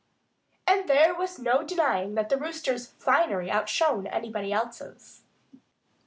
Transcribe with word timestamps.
And 0.65 0.89
there 0.89 1.13
was 1.13 1.37
no 1.37 1.61
denying 1.61 2.15
that 2.15 2.29
the 2.29 2.35
Rooster's 2.35 2.87
finery 2.87 3.51
outshone 3.51 4.07
everybody 4.07 4.51
else's. 4.51 5.21